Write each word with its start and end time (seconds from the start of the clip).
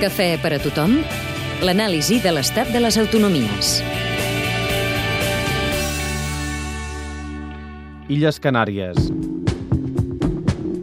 Cafè 0.00 0.38
per 0.40 0.54
a 0.56 0.58
tothom, 0.62 0.94
l'anàlisi 1.60 2.22
de 2.24 2.32
l'estat 2.32 2.70
de 2.72 2.80
les 2.80 2.96
autonomies. 2.96 3.74
Illes 8.08 8.40
Canàries. 8.40 9.10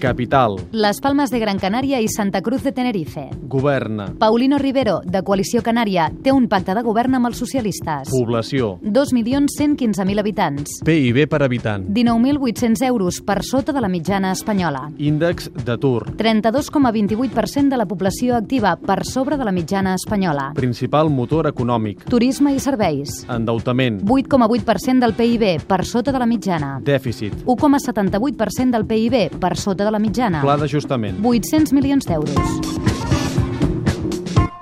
Capital. 0.00 0.56
Les 0.72 0.98
Palmes 1.00 1.30
de 1.30 1.38
Gran 1.38 1.60
Canària 1.60 2.00
i 2.00 2.08
Santa 2.08 2.40
Cruz 2.42 2.64
de 2.64 2.72
Tenerife. 2.72 3.28
Governa. 3.46 4.08
Paulino 4.18 4.58
Rivero, 4.58 5.00
de 5.04 5.22
Coalició 5.22 5.62
Canària, 5.62 6.08
té 6.24 6.32
un 6.32 6.48
pacte 6.48 6.74
de 6.74 6.82
govern 6.82 7.14
amb 7.18 7.28
els 7.28 7.38
socialistes. 7.38 8.10
Població. 8.10 8.78
2.115.000 8.82 10.18
habitants. 10.18 10.80
PIB 10.86 11.28
per 11.30 11.42
habitant. 11.44 11.86
19.800 11.86 12.86
euros 12.88 13.20
per 13.20 13.44
sota 13.44 13.72
de 13.76 13.84
la 13.84 13.92
mitjana 13.92 14.32
espanyola. 14.32 14.88
Índex 14.98 15.50
d'atur. 15.66 16.16
32,28% 16.16 17.68
de 17.68 17.76
la 17.76 17.86
població 17.86 18.36
activa 18.40 18.74
per 18.80 19.04
sobre 19.04 19.36
de 19.36 19.44
la 19.44 19.52
mitjana 19.52 19.94
espanyola. 19.94 20.50
Principal 20.56 21.10
motor 21.10 21.46
econòmic. 21.52 22.06
Turisme 22.08 22.54
i 22.56 22.60
serveis. 22.60 23.26
Endeutament. 23.28 24.00
8,8% 24.08 25.04
del 25.04 25.14
PIB 25.14 25.66
per 25.68 25.84
sota 25.84 26.12
de 26.12 26.18
la 26.18 26.26
mitjana. 26.26 26.78
Dèficit. 26.82 27.44
1,78% 27.44 28.70
del 28.70 28.86
PIB 28.86 29.38
per 29.38 29.56
sota 29.58 29.84
de 29.84 29.89
la 29.90 29.98
mitjana. 29.98 30.40
Pla 30.42 30.56
d'ajustament. 30.56 31.18
800 31.24 31.72
milions 31.72 32.04
d'euros. 32.06 32.34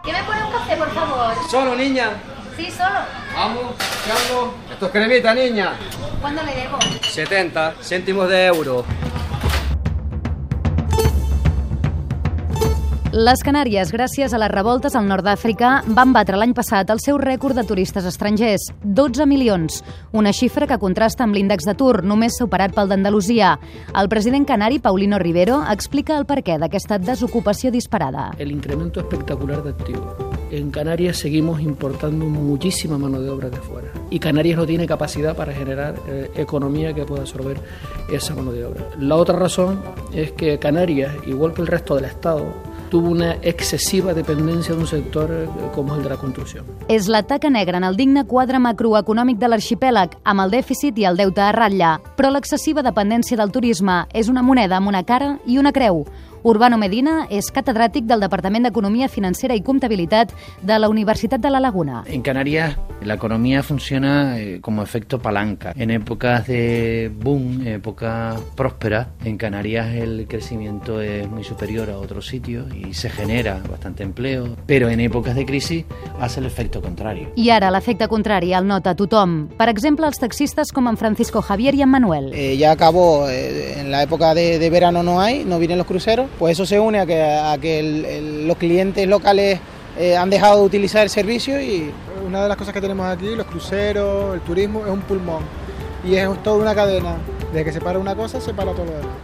¿Qué 0.04 0.12
me 0.12 0.22
pone 0.24 0.42
un 0.44 0.52
café, 0.52 0.76
por 0.76 0.90
favor? 0.90 1.34
Solo, 1.50 1.74
niña. 1.76 2.10
Sí, 2.56 2.70
solo. 2.70 3.00
Vamos, 3.34 3.74
Carlos. 4.06 4.50
Esto 4.72 4.86
es 4.86 4.92
cremita, 4.92 5.34
niña. 5.34 5.72
¿Cuándo 6.20 6.42
le 6.42 6.54
debo? 6.54 6.78
70 7.12 7.74
céntimos 7.80 8.28
de 8.28 8.46
euro. 8.46 8.84
Les 13.08 13.40
Canàries, 13.40 13.88
gràcies 13.88 14.34
a 14.36 14.38
les 14.42 14.50
revoltes 14.52 14.92
al 14.92 15.06
nord 15.08 15.24
d'Àfrica, 15.24 15.78
van 15.96 16.10
batre 16.12 16.36
l'any 16.36 16.50
passat 16.52 16.90
el 16.92 16.98
seu 17.00 17.16
rècord 17.16 17.56
de 17.56 17.62
turistes 17.64 18.04
estrangers, 18.04 18.66
12 18.84 19.24
milions, 19.24 19.78
una 20.12 20.34
xifra 20.36 20.66
que 20.68 20.76
contrasta 20.76 21.24
amb 21.24 21.32
l'índex 21.32 21.64
d'atur, 21.64 22.02
només 22.04 22.36
superat 22.36 22.74
pel 22.76 22.90
d'Andalusia. 22.92 23.54
El 23.96 24.10
president 24.12 24.44
canari, 24.44 24.76
Paulino 24.84 25.16
Rivero, 25.16 25.62
explica 25.72 26.18
el 26.18 26.26
perquè 26.28 26.58
d'aquesta 26.60 26.98
desocupació 26.98 27.70
disparada. 27.70 28.34
el 28.38 28.52
incremento 28.52 29.00
espectacular 29.00 29.62
de 29.62 29.70
activos. 29.70 30.14
En 30.50 30.70
Canarias 30.70 31.16
seguimos 31.16 31.62
importando 31.62 32.26
muchísima 32.26 32.98
mano 32.98 33.20
de 33.20 33.30
obra 33.30 33.48
de 33.48 33.56
fuera 33.56 33.88
y 34.10 34.18
Canarias 34.18 34.58
no 34.58 34.66
tiene 34.66 34.86
capacidad 34.86 35.36
para 35.36 35.52
generar 35.52 35.94
eh, 36.06 36.30
economía 36.36 36.94
que 36.94 37.04
pueda 37.04 37.22
absorber 37.22 37.58
esa 38.10 38.34
mano 38.34 38.52
de 38.52 38.64
obra. 38.64 38.86
La 38.98 39.16
otra 39.16 39.38
razón 39.38 39.80
es 40.12 40.32
que 40.32 40.58
Canarias, 40.58 41.14
igual 41.26 41.52
que 41.52 41.60
el 41.60 41.66
resto 41.66 41.96
del 41.96 42.06
Estado, 42.06 42.46
tuvo 42.88 43.10
una 43.10 43.34
excesiva 43.42 44.14
dependencia 44.14 44.74
de 44.74 44.80
un 44.80 44.86
sector 44.86 45.30
eh, 45.30 45.48
como 45.74 45.94
el 45.94 46.02
de 46.02 46.08
la 46.08 46.16
construcción. 46.16 46.64
És 46.88 47.08
la 47.08 47.22
taca 47.22 47.50
negra 47.50 47.78
en 47.78 47.84
el 47.84 47.96
digne 47.96 48.24
quadre 48.26 48.58
macroeconòmic 48.58 49.38
de 49.38 49.48
l'arxipèlag, 49.48 50.16
amb 50.24 50.44
el 50.44 50.54
dèficit 50.56 50.98
i 50.98 51.06
el 51.08 51.16
deute 51.16 51.42
a 51.44 51.52
ratlla. 51.52 51.98
Però 52.16 52.32
l'excessiva 52.32 52.82
dependència 52.82 53.38
del 53.38 53.52
turisme 53.52 54.04
és 54.14 54.28
una 54.28 54.42
moneda 54.42 54.78
amb 54.78 54.88
una 54.88 55.04
cara 55.04 55.36
i 55.46 55.58
una 55.58 55.72
creu. 55.72 56.06
Urbano 56.42 56.78
Medina 56.78 57.24
és 57.30 57.50
catedràtic 57.52 58.06
del 58.06 58.22
Departament 58.22 58.68
d'Economia 58.68 59.08
Financera 59.10 59.56
i 59.58 59.62
Comptabilitat 59.62 60.32
de 60.62 60.78
la 60.78 60.88
Universitat 60.88 61.42
de 61.42 61.50
la 61.50 61.60
Laguna. 61.60 62.04
En 62.06 62.22
Canarias 62.22 62.78
la 63.02 63.14
economía 63.14 63.62
funciona 63.62 64.38
eh, 64.38 64.58
como 64.60 64.82
efecto 64.82 65.18
palanca. 65.20 65.72
En 65.76 65.90
épocas 65.90 66.46
de 66.46 67.10
boom, 67.14 67.66
épocas 67.66 68.40
prósperas, 68.56 69.08
en 69.24 69.36
Canarias 69.36 69.94
el 69.94 70.26
crecimiento 70.28 71.00
es 71.00 71.28
muy 71.28 71.44
superior 71.44 71.90
a 71.90 71.98
otros 71.98 72.26
sitios 72.26 72.66
y 72.74 72.94
se 72.94 73.08
genera 73.10 73.60
bastante 73.70 74.02
empleo, 74.02 74.56
pero 74.66 74.88
en 74.88 75.00
épocas 75.00 75.34
de 75.36 75.46
crisis 75.46 75.84
hace 76.20 76.40
el 76.40 76.46
efecto 76.46 76.82
contrario. 76.82 77.28
I 77.36 77.50
ara 77.50 77.70
l'efecte 77.70 78.08
contrari 78.08 78.52
el 78.52 78.66
nota 78.66 78.94
tothom. 78.94 79.48
Per 79.56 79.68
exemple, 79.68 80.06
els 80.06 80.18
taxistes 80.18 80.72
com 80.72 80.88
en 80.88 80.96
Francisco 80.96 81.40
Javier 81.42 81.74
i 81.74 81.82
en 81.82 81.88
Manuel. 81.90 82.32
Eh, 82.34 82.56
ya 82.56 82.72
acabó, 82.72 83.28
eh, 83.28 83.78
en 83.80 83.90
la 83.90 84.02
época 84.02 84.34
de, 84.34 84.58
de 84.58 84.70
verano 84.70 85.02
no 85.02 85.20
hay, 85.20 85.44
no 85.44 85.58
vienen 85.58 85.78
los 85.78 85.86
cruceros, 85.86 86.28
pues 86.38 86.52
eso 86.52 86.66
se 86.66 86.80
une 86.80 86.98
a 87.00 87.06
que, 87.06 87.22
a 87.22 87.56
que 87.60 87.78
el- 87.80 88.04
el- 88.04 88.48
los 88.48 88.56
clientes 88.56 89.06
locales 89.06 89.60
eh, 89.98 90.16
han 90.16 90.30
dejado 90.30 90.60
de 90.60 90.66
utilizar 90.66 91.02
el 91.02 91.10
servicio 91.10 91.60
y 91.60 91.90
Una 92.28 92.42
de 92.42 92.48
las 92.48 92.58
cosas 92.58 92.74
que 92.74 92.80
tenemos 92.82 93.06
aquí, 93.06 93.34
los 93.34 93.46
cruceros, 93.46 94.34
el 94.34 94.42
turismo, 94.42 94.84
es 94.84 94.92
un 94.92 95.00
pulmón. 95.00 95.42
Y 96.04 96.14
es 96.14 96.42
toda 96.42 96.58
una 96.58 96.74
cadena. 96.74 97.16
Desde 97.52 97.64
que 97.64 97.72
se 97.72 97.80
para 97.80 97.98
una 97.98 98.14
cosa, 98.14 98.38
se 98.38 98.52
para 98.52 98.72
todo 98.72 98.84
lo 98.84 98.90
demás. 98.90 99.16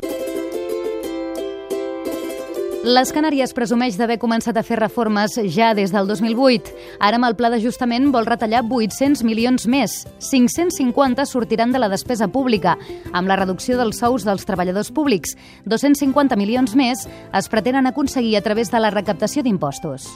Les 2.85 3.13
Canàries 3.13 3.53
presumeix 3.57 3.99
d'haver 4.01 4.17
començat 4.21 4.57
a 4.57 4.63
fer 4.65 4.79
reformes 4.81 5.37
ja 5.53 5.75
des 5.77 5.93
del 5.93 6.09
2008. 6.09 6.73
Ara 7.01 7.17
amb 7.21 7.29
el 7.29 7.37
pla 7.37 7.51
d'ajustament 7.53 8.11
vol 8.13 8.25
retallar 8.25 8.63
800 8.65 9.21
milions 9.25 9.67
més. 9.69 10.07
550 10.25 11.27
sortiran 11.29 11.73
de 11.73 11.81
la 11.81 11.91
despesa 11.93 12.29
pública, 12.29 12.79
amb 13.13 13.29
la 13.29 13.37
reducció 13.37 13.77
dels 13.81 14.01
sous 14.01 14.25
dels 14.25 14.49
treballadors 14.49 14.93
públics. 14.93 15.37
250 15.65 16.41
milions 16.41 16.73
més 16.73 17.05
es 17.09 17.53
pretenen 17.53 17.85
aconseguir 17.87 18.39
a 18.39 18.45
través 18.45 18.73
de 18.73 18.81
la 18.81 18.93
recaptació 18.93 19.45
d'impostos. 19.45 20.09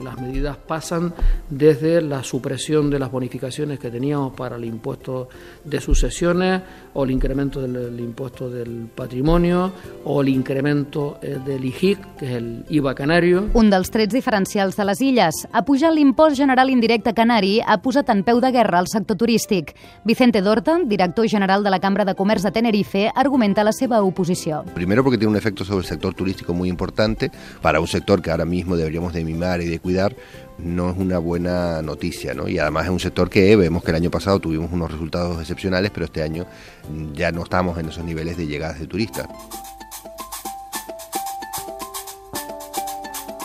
Las 0.00 0.20
medidas 0.20 0.56
pasan 0.56 1.12
desde 1.50 2.00
la 2.00 2.22
supresión 2.22 2.90
de 2.90 2.98
las 2.98 3.10
bonificaciones 3.10 3.78
que 3.78 3.90
teníamos 3.90 4.34
para 4.34 4.56
el 4.56 4.64
impuesto 4.64 5.28
de 5.64 5.80
sucesiones 5.80 6.62
o 6.94 7.04
el 7.04 7.10
incremento 7.10 7.60
del, 7.60 7.98
impuesto 8.00 8.50
del 8.50 8.88
patrimonio 8.94 9.72
o 10.04 10.22
el 10.22 10.28
incremento 10.28 11.18
eh, 11.22 11.38
del 11.44 11.64
IGIC, 11.64 12.16
que 12.16 12.26
es 12.26 12.32
el 12.32 12.64
IVA 12.68 12.94
canario. 12.94 13.48
Un 13.54 13.70
dels 13.70 13.90
trets 13.90 14.12
diferencials 14.12 14.76
de 14.76 14.86
les 14.88 15.00
illes, 15.00 15.42
a 15.52 15.64
pujar 15.64 15.92
l'impost 15.92 16.36
general 16.36 16.70
indirecte 16.70 17.14
canari, 17.14 17.60
ha 17.60 17.78
posat 17.82 18.10
en 18.12 18.22
peu 18.24 18.40
de 18.40 18.52
guerra 18.52 18.80
el 18.80 18.88
sector 18.88 19.16
turístic. 19.16 19.74
Vicente 20.04 20.42
Dorta, 20.42 20.78
director 20.84 21.28
general 21.28 21.62
de 21.64 21.70
la 21.70 21.80
Cambra 21.80 22.04
de 22.04 22.14
Comerç 22.14 22.42
de 22.42 22.52
Tenerife, 22.52 23.10
argumenta 23.14 23.64
la 23.64 23.72
seva 23.72 24.02
oposició. 24.02 24.64
Primero 24.74 25.04
porque 25.04 25.18
tiene 25.18 25.30
un 25.30 25.36
efecto 25.36 25.64
sobre 25.64 25.80
el 25.80 25.86
sector 25.86 26.14
turístico 26.14 26.54
muy 26.54 26.68
importante, 26.68 27.30
para 27.60 27.80
un 27.80 27.86
sector 27.86 28.20
que 28.22 28.30
ahora 28.30 28.44
mismo 28.44 28.76
deberíamos 28.76 29.12
de 29.12 29.24
mimar 29.24 29.60
y 29.60 29.68
de 29.68 29.78
cuidar, 29.78 29.91
no 30.58 30.90
es 30.90 30.96
una 30.96 31.18
buena 31.18 31.82
noticia, 31.82 32.34
¿no? 32.34 32.48
Y 32.48 32.58
además 32.58 32.84
es 32.84 32.90
un 32.90 33.00
sector 33.00 33.28
que 33.28 33.56
vemos 33.56 33.82
que 33.82 33.90
el 33.90 33.96
año 33.96 34.10
pasado 34.10 34.38
tuvimos 34.38 34.70
unos 34.72 34.90
resultados 34.90 35.40
excepcionales, 35.40 35.90
pero 35.92 36.06
este 36.06 36.22
año 36.22 36.46
ya 37.14 37.32
no 37.32 37.42
estamos 37.42 37.78
en 37.78 37.88
esos 37.88 38.04
niveles 38.04 38.36
de 38.36 38.46
llegadas 38.46 38.78
de 38.78 38.86
turistas. 38.86 39.26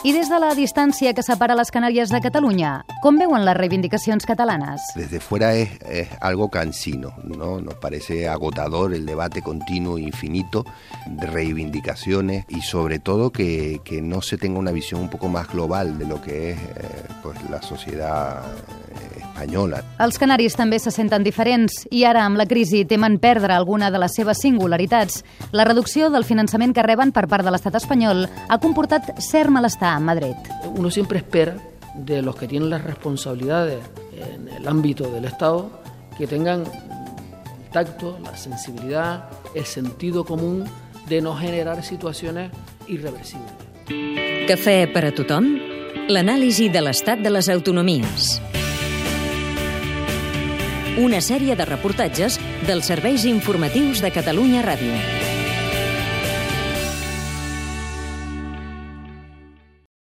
I 0.07 0.13
des 0.15 0.29
de 0.31 0.37
la 0.39 0.53
distància 0.55 1.11
que 1.11 1.23
separa 1.25 1.55
les 1.59 1.67
Canàries 1.67 2.13
de 2.13 2.21
Catalunya, 2.23 2.69
com 3.03 3.17
veuen 3.19 3.43
les 3.43 3.57
reivindicacions 3.57 4.23
catalanes? 4.23 4.85
Desde 4.95 5.19
fuera 5.19 5.49
es, 5.59 5.73
es 5.83 6.07
algo 6.21 6.47
cansino, 6.47 7.11
¿no? 7.25 7.59
Nos 7.59 7.75
parece 7.75 8.29
agotador 8.29 8.93
el 8.93 9.05
debate 9.05 9.41
continuo 9.41 9.97
e 9.97 10.03
infinito 10.03 10.63
de 11.07 11.27
reivindicaciones 11.27 12.45
y 12.47 12.61
sobre 12.61 12.99
todo 12.99 13.33
que, 13.33 13.81
que 13.83 14.01
no 14.01 14.21
se 14.21 14.37
tenga 14.37 14.59
una 14.59 14.71
visión 14.71 15.01
un 15.01 15.09
poco 15.09 15.27
más 15.27 15.51
global 15.51 15.99
de 15.99 16.05
lo 16.05 16.21
que 16.21 16.51
es 16.51 16.57
eh, 16.57 17.03
pues 17.21 17.37
la 17.49 17.61
sociedad 17.61 18.45
eh, 18.45 19.26
espanyola. 19.37 19.83
Els 20.01 20.17
canaris 20.17 20.55
també 20.57 20.79
se 20.81 20.91
senten 20.91 21.23
diferents 21.23 21.85
i 21.91 22.03
ara, 22.05 22.25
amb 22.25 22.37
la 22.37 22.47
crisi, 22.49 22.85
temen 22.85 23.19
perdre 23.19 23.53
alguna 23.53 23.91
de 23.91 23.99
les 24.01 24.13
seves 24.13 24.41
singularitats. 24.41 25.23
La 25.51 25.65
reducció 25.65 26.09
del 26.09 26.25
finançament 26.25 26.73
que 26.73 26.85
reben 26.85 27.11
per 27.11 27.27
part 27.27 27.45
de 27.45 27.53
l'estat 27.53 27.75
espanyol 27.77 28.25
ha 28.25 28.59
comportat 28.59 29.17
cert 29.21 29.49
malestar 29.49 29.95
a 29.95 29.99
Madrid. 29.99 30.35
Uno 30.75 30.89
siempre 30.89 31.19
espera 31.19 31.55
de 31.95 32.21
los 32.21 32.35
que 32.35 32.47
tienen 32.47 32.69
las 32.69 32.83
responsabilidades 32.83 33.79
en 34.13 34.47
el 34.49 34.67
ámbito 34.67 35.09
del 35.09 35.25
Estado 35.25 35.69
que 36.17 36.27
tengan 36.27 36.61
el 36.61 37.71
tacto, 37.71 38.17
la 38.23 38.35
sensibilidad, 38.35 39.29
el 39.53 39.65
sentido 39.65 40.23
común 40.25 40.65
de 41.07 41.21
no 41.21 41.35
generar 41.35 41.83
situaciones 41.83 42.51
irreversibles. 42.87 43.53
Cafè 44.47 44.87
per 44.91 45.05
a 45.07 45.13
tothom, 45.15 45.47
l'anàlisi 46.11 46.69
de 46.71 46.83
l'estat 46.83 47.19
de 47.23 47.31
les 47.31 47.49
autonomies. 47.51 48.37
Una 50.97 51.19
sèrie 51.21 51.53
de 51.53 51.65
reportatges 51.69 52.39
dels 52.65 52.89
serveis 52.89 53.27
informatius 53.29 54.01
de 54.01 54.09
Catalunya 54.15 54.65
Ràdio. 54.65 55.36